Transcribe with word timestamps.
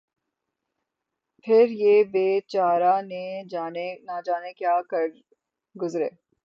پھر 1.45 1.65
یہ 1.81 2.03
بے 2.13 2.27
چارہ 2.47 2.93
نہ 3.01 4.19
جانے 4.25 4.53
کیا 4.53 4.75
کر 4.89 5.05
گزرے 5.75 6.09